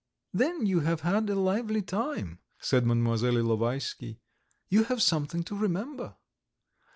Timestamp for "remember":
5.55-6.15